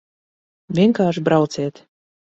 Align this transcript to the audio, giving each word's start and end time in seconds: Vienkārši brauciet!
Vienkārši 0.79 1.25
brauciet! 1.29 1.87